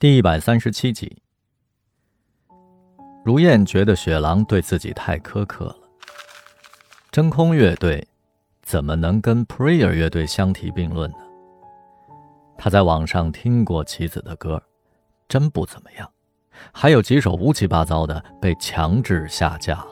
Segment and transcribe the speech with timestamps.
[0.00, 1.14] 第一百三十七集，
[3.22, 5.76] 如燕觉得雪狼对自己太苛刻了。
[7.10, 8.08] 真空乐队
[8.62, 11.18] 怎么能跟 Prayer 乐队相提并论呢？
[12.56, 14.62] 他在网上听过棋子的歌，
[15.28, 16.10] 真不怎么样，
[16.72, 19.88] 还有几首乌七八糟的被强制下架了。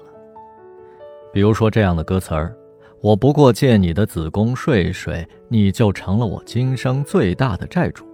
[1.35, 2.57] 比如说这样的歌词儿
[3.03, 8.08] ：“我不过借你的子宫睡睡，你就成了我今生最大的债主。”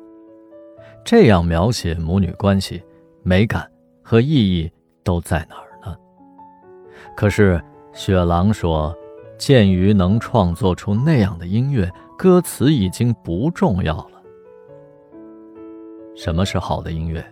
[1.04, 2.82] 这样描写母女关系，
[3.22, 3.70] 美感
[4.02, 5.94] 和意义都在哪儿呢？
[7.14, 8.96] 可是雪狼说，
[9.36, 14.22] 鉴于能创作出那样的音乐，歌词已经不重要了。
[16.16, 17.22] 什么是好的音乐？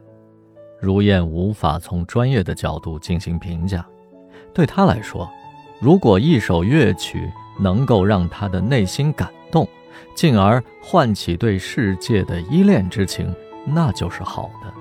[0.79, 3.87] 如燕无法从专业的角度进行评价。
[4.53, 5.27] 对他来说，
[5.81, 9.67] 如果一首乐曲能够让他的内心感动，
[10.15, 13.35] 进而唤起对世界的依恋之情。
[13.65, 14.73] 那就是好的。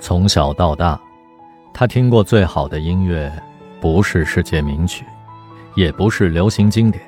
[0.00, 1.00] 从小到大，
[1.72, 3.32] 他听过最好的音乐，
[3.80, 5.04] 不是世界名曲，
[5.74, 7.02] 也不是流行经典，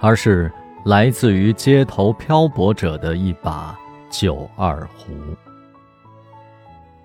[0.00, 0.52] 而是
[0.84, 3.78] 来自于街头漂泊者的一把
[4.10, 5.12] 九二胡。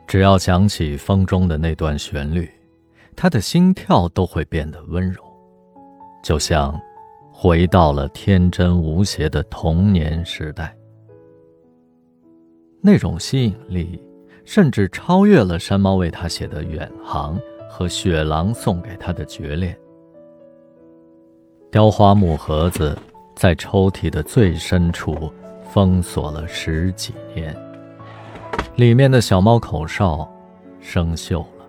[0.07, 2.51] 只要想起风中的那段旋律，
[3.15, 5.21] 他的心跳都会变得温柔，
[6.23, 6.79] 就像
[7.31, 10.75] 回到了天真无邪的童年时代。
[12.85, 13.97] 那种吸引力，
[14.43, 17.39] 甚至超越了山猫为他写的《远航》
[17.69, 19.73] 和雪狼送给他的《决恋》。
[21.71, 22.97] 雕花木盒子
[23.35, 25.31] 在抽屉的最深处
[25.71, 27.55] 封锁了十几年，
[28.75, 30.29] 里面的小猫口哨
[30.81, 31.65] 生锈了，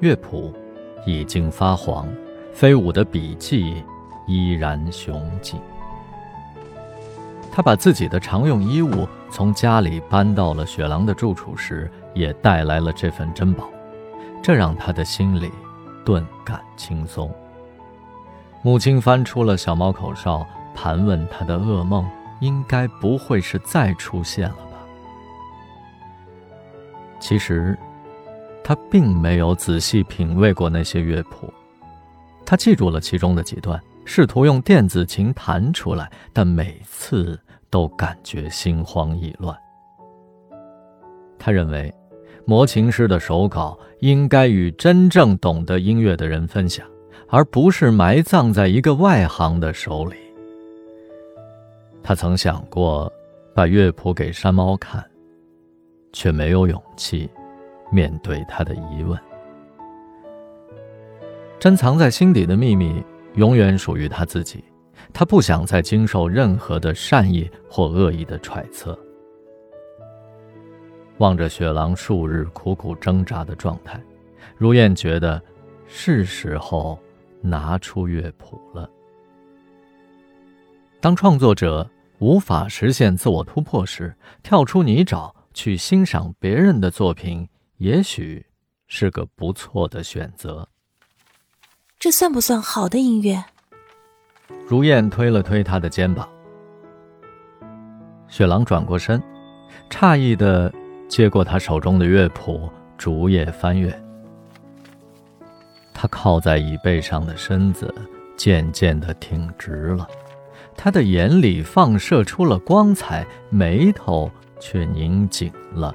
[0.00, 0.50] 乐谱
[1.04, 2.08] 已经发黄，
[2.54, 3.84] 飞舞的笔记
[4.26, 5.60] 依然雄劲。
[7.52, 13.68] 他把自己的常用衣物从家里搬到了雪狼的住处时，也带来了这份珍宝，
[14.42, 15.50] 这让他的心里
[16.04, 17.30] 顿感轻松。
[18.62, 22.08] 母亲翻出了小猫口哨，盘问他的噩梦
[22.40, 24.78] 应该不会是再出现了吧？
[27.18, 27.76] 其实，
[28.62, 31.52] 他并没有仔细品味过那些乐谱，
[32.46, 33.80] 他记住了其中的几段。
[34.12, 37.38] 试图用电子琴弹出来，但每次
[37.70, 39.56] 都感觉心慌意乱。
[41.38, 41.94] 他认为，
[42.44, 46.84] 魔琴师的手稿应该与真正懂得音乐的人分享，
[47.28, 50.16] 而不是埋葬在一个外行的手里。
[52.02, 53.10] 他曾想过
[53.54, 55.08] 把乐谱给山猫看，
[56.12, 57.30] 却没有勇气
[57.92, 59.16] 面对他的疑问。
[61.60, 63.00] 珍藏在心底的秘密。
[63.34, 64.64] 永远属于他自己，
[65.12, 68.98] 他不想再经受任何的善意或恶意的揣测。
[71.18, 74.02] 望着雪狼数日苦苦挣扎的状态，
[74.56, 75.40] 如燕觉得
[75.86, 76.98] 是时候
[77.40, 78.88] 拿出乐谱了。
[81.00, 87.48] 当创作者无法实现自我突破时，跳出泥沼去欣赏别人的作品，
[87.78, 88.44] 也许
[88.86, 90.68] 是个不错的选择。
[92.00, 93.44] 这算不算好的音乐？
[94.66, 96.26] 如燕推了推他的肩膀。
[98.26, 99.22] 雪狼转过身，
[99.90, 100.72] 诧异的
[101.10, 103.94] 接过他手中的乐谱，逐页翻阅。
[105.92, 107.94] 他靠在椅背上的身子
[108.34, 110.08] 渐渐的挺直了，
[110.74, 115.94] 他的眼里放射出了光彩，眉头却拧紧了，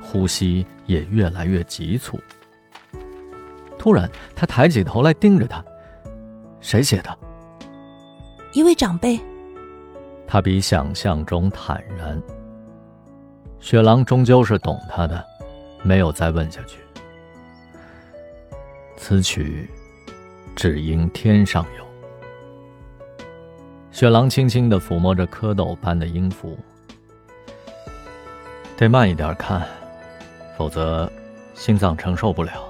[0.00, 2.16] 呼吸也越来越急促。
[3.80, 5.64] 突然，他抬起头来盯着他。
[6.60, 7.18] 谁写的？
[8.52, 9.18] 一位长辈。
[10.26, 12.22] 他比想象中坦然。
[13.58, 15.24] 雪狼终究是懂他的，
[15.82, 16.78] 没有再问下去。
[18.98, 19.70] 此曲，
[20.54, 21.86] 只应天上有。
[23.90, 26.58] 雪狼轻轻地抚摸着蝌蚪般的音符，
[28.76, 29.66] 得慢一点看，
[30.58, 31.10] 否则
[31.54, 32.69] 心脏承受不了。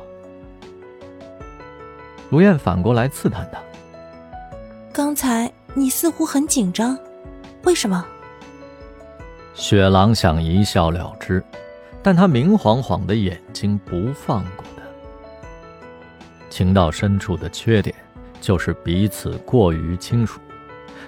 [2.31, 3.61] 如燕反过来刺探他
[4.95, 6.97] ：“刚才你似乎很紧张，
[7.65, 8.07] 为什么？”
[9.53, 11.43] 雪狼想一笑了之，
[12.05, 14.83] 但他明晃晃的眼睛不放过他。
[16.49, 17.93] 情到深处的缺点，
[18.41, 20.41] 就是彼此过于亲属，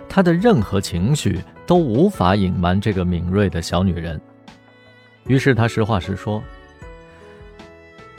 [0.08, 4.20] 他的任何情绪都无法隐瞒这个敏锐的小女人。
[5.26, 6.42] 于是他实话实说：“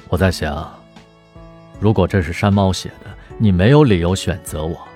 [0.07, 0.73] 我在想。”
[1.83, 4.88] 如果这是山猫写的，你没有理由选择我。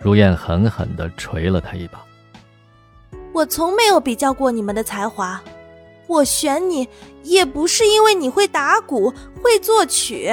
[0.00, 2.00] 如燕狠狠地捶了他一把。
[3.32, 5.42] 我从没有比较过你们的才华，
[6.06, 6.88] 我选你
[7.24, 9.12] 也不是因为你会打鼓、
[9.42, 10.30] 会作曲。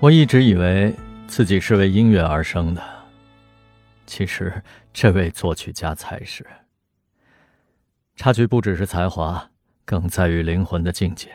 [0.00, 0.96] 我一直以为
[1.26, 2.82] 自己是为音乐而生的，
[4.06, 4.62] 其实
[4.94, 6.46] 这位作曲家才是。
[8.16, 9.50] 差距不只是才华，
[9.84, 11.28] 更在于灵魂的境界。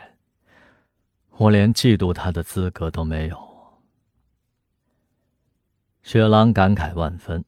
[1.38, 3.38] 我连嫉妒他的资格都没有。
[6.02, 7.44] 雪狼感慨万分。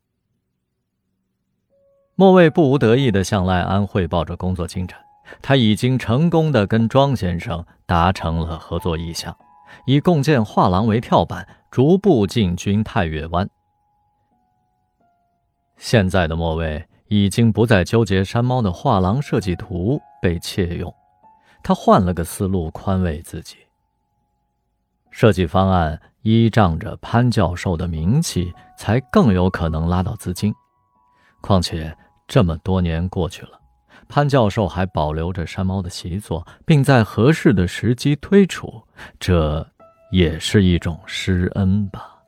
[2.14, 4.96] 莫卫不无得意的向赖安汇报着工作进展，
[5.42, 9.36] 他已经成功的跟庄先生达成了合作意向，
[9.86, 13.48] 以共建画廊为跳板，逐步进军太岳湾。
[15.78, 20.94] 现在的莫卫已经不再纠结山猫的画廊设计图被窃用，
[21.62, 23.56] 他换了个思路宽慰自己。
[25.10, 30.54] 设计方案依仗着潘教授的名气，才更有可能拉到资金，
[31.40, 31.96] 况且。
[32.32, 33.58] 这么多年过去了，
[34.08, 38.80] 潘教授还保留着山猫的习作，并在合适的时机推出，
[39.18, 39.68] 这
[40.12, 42.19] 也是一种施恩吧。